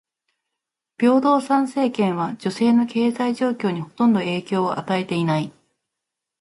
[0.97, 5.51] 平等参政権は女性の経済状況にほとんど影響を与えていない。